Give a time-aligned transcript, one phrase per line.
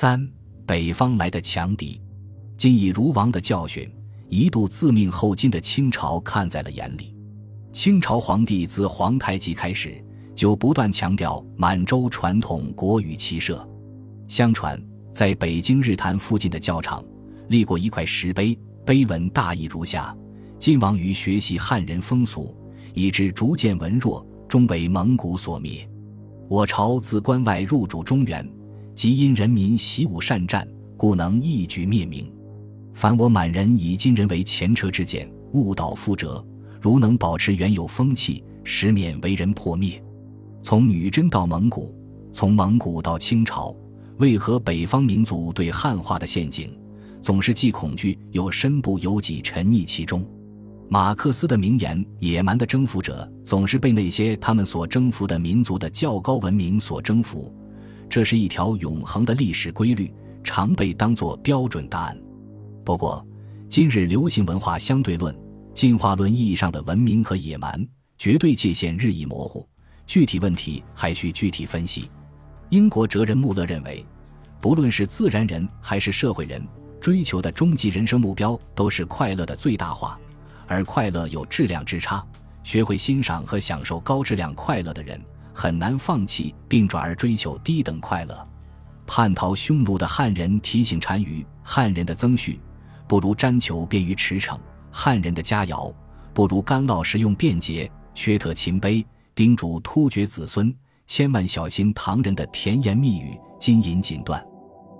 [0.00, 0.30] 三，
[0.64, 2.00] 北方来的强敌，
[2.56, 3.92] 今以儒王的教训，
[4.28, 7.16] 一度自命后金的清朝看在了眼里。
[7.72, 10.00] 清朝皇帝自皇太极开始，
[10.36, 13.68] 就不断强调满洲传统国语骑射。
[14.28, 14.80] 相传，
[15.10, 17.04] 在北京日坛附近的教场，
[17.48, 18.56] 立过一块石碑，
[18.86, 20.16] 碑文大意如下：
[20.60, 22.56] 晋王于学习汉人风俗，
[22.94, 25.90] 以致逐渐文弱，终为蒙古所灭。
[26.48, 28.48] 我朝自关外入主中原。
[28.98, 32.28] 即因人民习武善战，故能一举灭明。
[32.94, 36.44] 凡我满人以今人为前车之鉴，误导夫者，
[36.80, 40.02] 如能保持原有风气，实免为人破灭。
[40.62, 41.94] 从女真到蒙古，
[42.32, 43.72] 从蒙古到清朝，
[44.16, 46.76] 为何北方民族对汉化的陷阱，
[47.22, 50.26] 总是既恐惧又身不由己沉溺其中？
[50.88, 57.54] 马克思的名言：“野蛮的征服者总是被那些他们所征服的民族的较高文明所征服。”
[58.08, 60.12] 这是一条永恒的历史规律，
[60.42, 62.18] 常被当作标准答案。
[62.84, 63.24] 不过，
[63.68, 65.36] 今日流行文化相对论、
[65.74, 69.68] 进化论意义上的文明和野蛮绝对界限日益模糊，
[70.06, 72.10] 具体问题还需具体分析。
[72.70, 74.04] 英国哲人穆勒认为，
[74.60, 76.66] 不论是自然人还是社会人，
[77.00, 80.18] 追求的终极人生目标都是快乐的最大化，
[80.66, 82.24] 而快乐有质量之差。
[82.64, 85.18] 学会欣赏和享受高质量快乐的人。
[85.58, 88.48] 很难放弃并转而追求低等快乐。
[89.08, 92.60] 叛逃匈奴的汉人提醒单于：汉人的增序
[93.08, 94.56] 不如粘球便于驰骋；
[94.92, 95.92] 汉人的佳肴
[96.32, 97.90] 不如干酪食用便捷。
[98.14, 100.72] 缺特勤卑，叮嘱突厥子孙
[101.06, 104.40] 千万小心唐人的甜言蜜语、金银锦缎。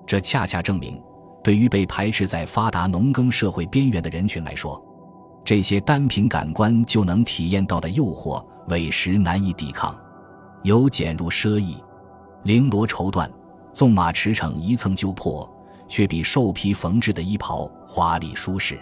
[0.09, 1.01] 这恰恰证明，
[1.45, 4.85] 对于被排斥在发达农耕社会边缘的人群来说，
[5.45, 9.97] 这些单凭感官就能体验到的诱惑，委实难以抵抗。
[10.69, 11.83] 由俭入奢易，
[12.45, 13.27] 绫罗绸缎，
[13.73, 15.51] 纵马驰骋一蹭就破，
[15.89, 18.77] 却比兽皮缝制的衣袍华丽舒适；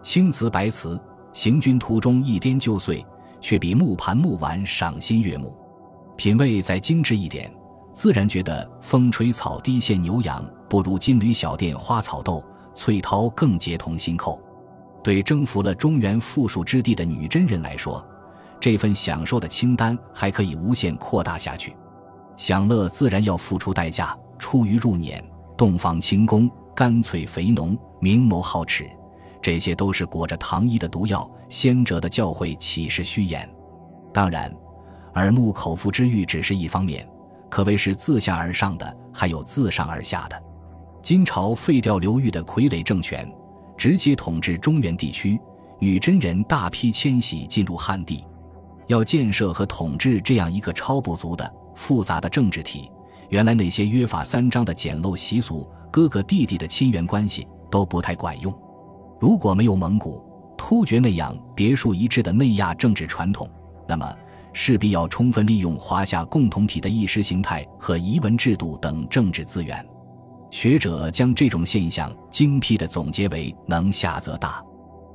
[0.00, 1.02] 青瓷白瓷，
[1.32, 3.04] 行军途中一颠就碎，
[3.40, 5.52] 却比木盘木碗赏心悦目。
[6.14, 7.52] 品味再精致一点，
[7.92, 12.40] 自然觉得风吹草低见牛羊不如金缕小店花草豆，
[12.72, 14.40] 翠绦更结同心扣。
[15.02, 18.06] 对征服了中原富庶之地的女真人来说。
[18.58, 21.76] 这份享受的清单还可以无限扩大下去，
[22.36, 25.22] 享乐自然要付出代价，出于入殓、
[25.56, 28.90] 洞房清宫、干脆肥农、明眸皓齿，
[29.40, 31.28] 这些都是裹着糖衣的毒药。
[31.48, 33.48] 先者的教诲岂是虚言？
[34.12, 34.52] 当然，
[35.14, 37.08] 耳目口腹之欲只是一方面，
[37.48, 40.42] 可谓是自下而上的，还有自上而下的。
[41.02, 43.32] 金朝废掉刘裕的傀儡政权，
[43.76, 45.38] 直接统治中原地区，
[45.78, 48.24] 女真人大批迁徙进入汉地。
[48.86, 52.90] 要建设和统治这样一个超不足的复杂的政治体，
[53.28, 58.52] 原来那些约法三章的简陋习俗、哥哥弟弟的亲缘关系都不太管用。
[59.20, 60.24] 如果没有蒙古、
[60.56, 63.48] 突厥那样别树一帜的内亚政治传统，
[63.88, 64.16] 那么
[64.52, 69.84] 势必要充分利用华夏共同体的意识形态和遗文制度等政治资源。
[70.50, 74.62] 学者将这种现象精辟地总结为：能下则大。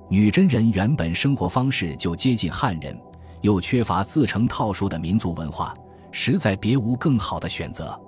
[0.09, 2.95] 女真人原本生活方式就接近汉人。
[3.41, 5.75] 又缺乏自成套数的民族文化，
[6.11, 7.99] 实在别无更好的选择。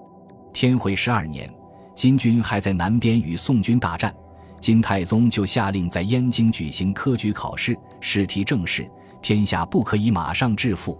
[0.54, 1.52] 天会十二年，
[1.96, 4.14] 金军还在南边与宋军大战，
[4.60, 8.90] 金太宗就下令在燕京举行科举考试，试题正是
[9.22, 10.98] “天下不可以马上致富”。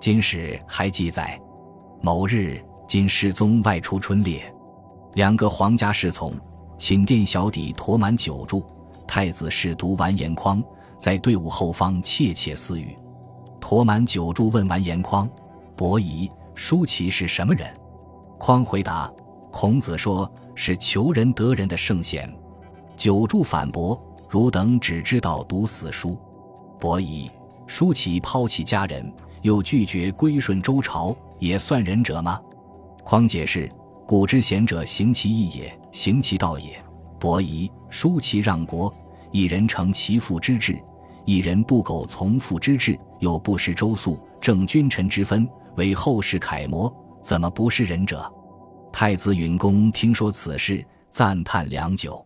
[0.00, 1.40] 金史还记载：
[2.00, 4.54] 某日，金世宗外出春猎，
[5.14, 6.32] 两个皇家侍从
[6.78, 8.62] 寝殿小底驮满酒箸，
[9.06, 10.62] 太子侍读完颜匡
[10.96, 12.96] 在队伍后方窃窃私语。
[13.64, 15.26] 驮满酒箸问完颜匡
[15.74, 17.66] ：“伯夷、叔齐是什么人？”
[18.36, 19.10] 匡回答
[19.50, 22.30] ：“孔子说是求仁得仁的圣贤。”
[22.94, 23.98] 九柱反驳
[24.28, 26.14] ：“汝等只知道读死书。”
[26.78, 27.30] 伯夷、
[27.66, 29.10] 叔齐抛弃家人，
[29.40, 32.38] 又拒绝归顺周朝，也算仁者吗？
[33.02, 33.72] 匡解释
[34.06, 36.78] ：“古之贤者，行其义也，行其道也。
[37.18, 38.92] 伯夷、叔齐让国，
[39.32, 40.78] 一人成其父之志。”
[41.26, 45.48] 一人不苟从父之志，又不识周粟，正君臣之分，
[45.78, 48.30] 为后世楷模，怎么不是仁者？
[48.92, 52.22] 太子允公听说此事，赞叹良久。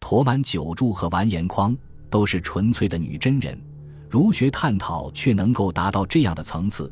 [0.00, 1.76] 驮满九柱和完颜匡
[2.08, 3.60] 都是纯粹的女真人，
[4.08, 6.90] 儒学探讨却能够达到这样的层次，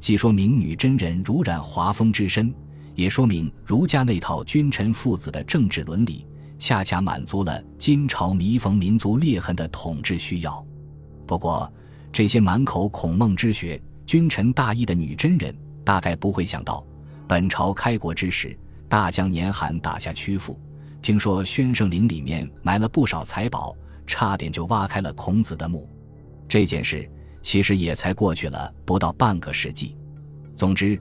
[0.00, 2.52] 既说明女真人儒染华风之身，
[2.96, 6.26] 也说明儒家那套君臣父子的政治伦理，
[6.58, 10.66] 恰恰满足了金朝弥缝民族裂痕的统治需要。
[11.28, 11.72] 不过，
[12.12, 16.84] 这些满口孔孟之学、君臣大义的女真人，大概不会想到，
[17.26, 18.58] 本朝开国之时，
[18.88, 20.58] 大将年寒打下曲阜，
[21.00, 23.76] 听说宣圣陵里面埋了不少财宝，
[24.06, 25.88] 差点就挖开了孔子的墓。
[26.48, 27.08] 这件事
[27.42, 29.96] 其实也才过去了不到半个世纪。
[30.56, 31.00] 总之，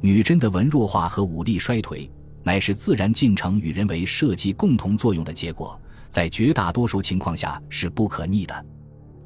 [0.00, 2.10] 女真的文弱化和武力衰退，
[2.42, 8.66] 乃是自然进程与人为设计共同作用的结果，在绝大多数情况下是不可逆的。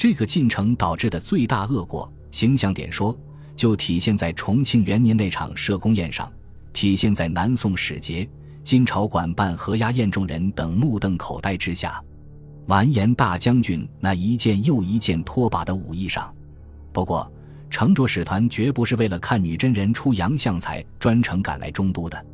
[0.02, 3.16] 这个进程导致的最大恶果，形象点说，
[3.54, 6.28] 就体现在重庆元年那场社公宴上，
[6.72, 8.28] 体现在南宋使节、
[8.64, 12.02] 金朝管办和押宴众人等目瞪口呆之下，
[12.66, 16.34] 完颜大将军那一件又一件拖把的武艺上。
[16.93, 17.32] 不过，
[17.70, 22.26] 承卓使团绝不是为了看女真人出洋相才专程赶来中都的，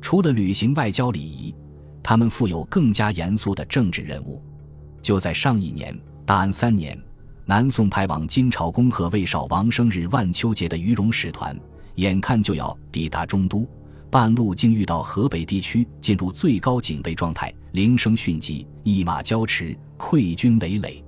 [0.00, 1.54] 除了履行外交礼仪，
[2.02, 4.42] 他们负有更加严肃的政治任务。
[5.02, 5.94] 就在上一年
[6.24, 6.98] 大安三年。
[7.50, 11.58] 南宋派往金朝恭贺魏少王生日万秋节的于荣使团，
[11.96, 13.68] 眼看就要抵达中都，
[14.08, 21.04] 半路竟遇到河北地区进入最高警备状态，铃声迅疾，一马交驰，溃军累累。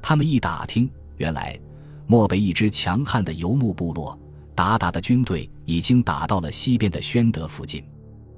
[0.00, 1.58] 他们一打听，原来
[2.06, 4.16] 漠北一支强悍的游牧部落，
[4.54, 7.82] 鞑靼的军队已经打到了西边的宣德附近。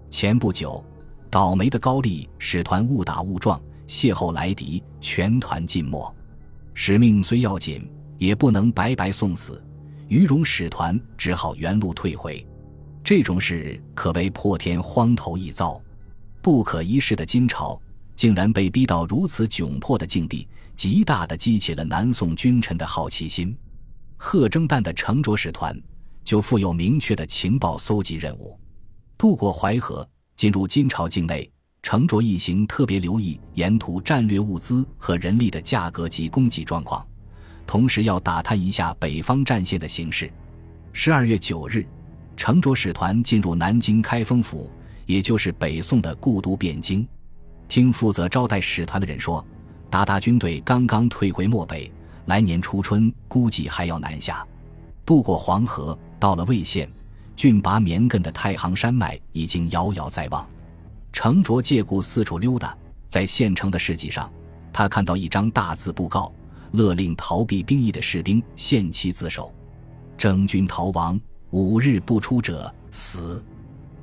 [0.08, 0.82] 前不久，
[1.30, 6.10] 倒霉的高丽使团误打误撞邂逅来敌，全团尽没。
[6.74, 7.88] 使命虽要紧，
[8.18, 9.62] 也不能白白送死。
[10.08, 12.46] 于荣使团只好原路退回。
[13.02, 15.80] 这种事可谓破天荒头一遭，
[16.40, 17.80] 不可一世的金朝
[18.14, 20.46] 竟然被逼到如此窘迫的境地，
[20.76, 23.56] 极大的激起了南宋君臣的好奇心。
[24.16, 25.76] 贺征旦的承卓使团
[26.24, 28.56] 就负有明确的情报搜集任务，
[29.18, 31.51] 渡过淮河，进入金朝境内。
[31.82, 37.04] 程卓一行特别留意沿途战略物资和人力的价格及供给状况，
[37.66, 40.32] 同时要打探一下北方战线的形势。
[40.92, 41.84] 十二月九日，
[42.36, 44.70] 程卓使团进入南京开封府，
[45.06, 47.06] 也就是北宋的故都汴京。
[47.66, 49.44] 听负责招待使团的人说，
[49.90, 51.90] 鞑靼军队刚刚退回漠北，
[52.26, 54.46] 来年初春估计还要南下。
[55.04, 56.88] 渡过黄河，到了魏县，
[57.34, 60.46] 峻拔绵亘的太行山脉已经遥遥在望。
[61.12, 62.76] 程卓借故四处溜达，
[63.06, 64.30] 在县城的市集上，
[64.72, 66.32] 他看到一张大字布告，
[66.72, 69.52] 勒令逃避兵役的士兵限期自首，
[70.16, 71.20] 征军逃亡
[71.50, 73.44] 五日不出者死，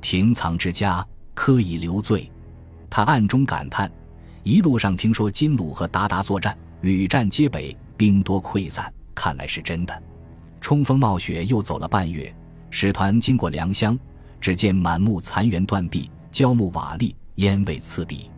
[0.00, 1.04] 停藏之家
[1.34, 2.30] 科以留罪。
[2.88, 3.90] 他暗中感叹：
[4.44, 10.02] 一路上听说金鲁和鞑靼作战，屡战皆北，兵多溃散，看来是真的。
[10.60, 12.32] 冲锋冒雪又走了半月，
[12.70, 13.98] 使团经过良乡，
[14.40, 16.08] 只见满目残垣断壁。
[16.30, 18.30] 焦木瓦砾，烟味刺鼻。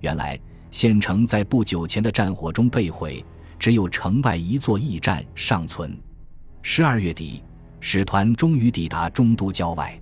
[0.00, 0.38] 原来
[0.70, 3.24] 县城在不久前的战火中被毁，
[3.58, 5.96] 只有城外一座驿站尚存。
[6.62, 7.42] 十二月底，
[7.80, 9.98] 使团终于抵达中都郊外。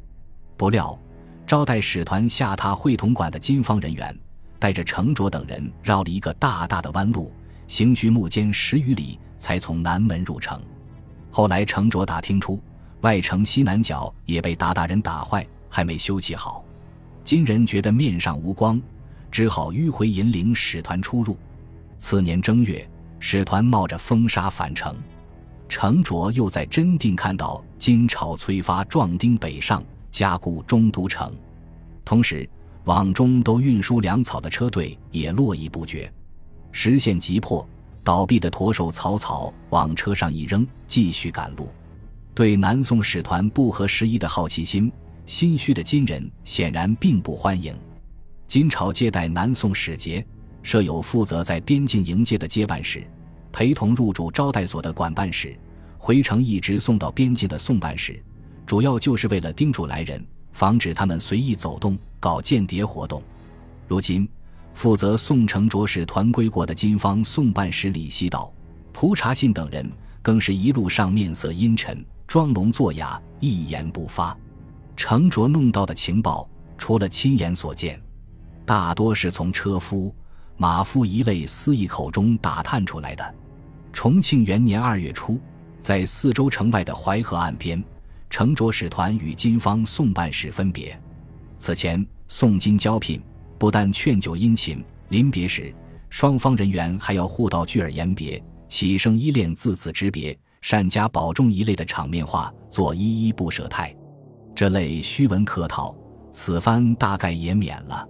[0.57, 0.99] 不料，
[1.47, 4.17] 招待使团下榻会同馆的金方人员，
[4.59, 7.33] 带着程卓等人绕了一个大大的弯路，
[7.69, 10.61] 行去木间十余里，才从南门入城。
[11.31, 12.61] 后来，程卓打听出，
[13.03, 16.65] 外城西南角也被鞑靼人打坏，还没修葺好。
[17.25, 18.81] 金人觉得面上无光，
[19.31, 21.37] 只好迂回引领使团出入。
[21.99, 22.89] 次年正月，
[23.19, 24.97] 使团冒着风沙返程，
[25.69, 31.35] 程卓又在真定看到金朝催发壮丁北上，加固中都城，
[32.05, 32.49] 同时
[32.85, 36.11] 往中都运输粮草的车队也络绎不绝。
[36.73, 37.69] 时限急迫，
[38.05, 41.69] 倒闭的驼兽草草往车上一扔，继续赶路。
[42.35, 44.91] 对南宋使团不合时宜的好奇心。
[45.29, 47.77] 心虚的金人显然并不欢迎。
[48.47, 50.27] 金朝接待南宋使节，
[50.63, 53.07] 设有负责在边境迎接的接办使，
[53.53, 55.55] 陪同入住招待所的管办使，
[55.99, 58.19] 回城一直送到边境的送办使，
[58.65, 63.23] 主要就是为了叮嘱来人，防止他们随意走动，搞间谍活动。
[63.87, 64.27] 如今，
[64.73, 68.51] 负责宋城卓使团归国的金方送办使李希道、
[68.95, 69.93] 蒲察信等人，
[70.23, 74.35] 更是一路上面色阴沉，装聋作哑，一言不发。
[74.99, 78.03] 程卓弄到的情报，除了亲眼所见，
[78.67, 80.13] 大多是从车夫、
[80.57, 83.35] 马夫一类私役口中打探出来的。
[83.93, 85.41] 重庆元年二月初，
[85.79, 87.83] 在四周城外的淮河岸边，
[88.29, 91.01] 程卓使团与金方宋办使分别。
[91.59, 93.23] 此前宋金交聘，
[93.57, 95.73] 不但劝酒殷勤，临别时
[96.11, 103.95] 双方人员还要互道句儿言别，起声依恋，自此之别，善加保重一类的场面话，做依依不舍态。
[104.59, 105.95] 这类虚文客套，
[106.33, 108.05] 此番大概也免了。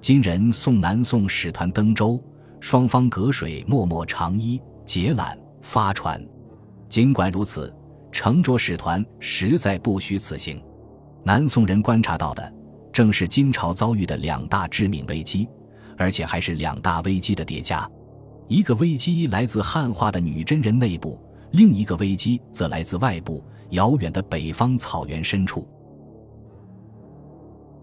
[0.00, 2.18] 今人送南宋使团登舟，
[2.60, 6.26] 双方隔水默默长揖结缆发船。
[6.88, 7.70] 尽管如此，
[8.10, 10.64] 乘着使团实在不虚此行。
[11.24, 12.52] 南宋人观察到的，
[12.90, 15.46] 正是金朝遭遇的两大致命危机，
[15.98, 17.86] 而且还是两大危机的叠加。
[18.48, 21.20] 一个危机来自汉化的女真人内部，
[21.50, 25.68] 另一个危机则来自外部，遥远的北方草原深处。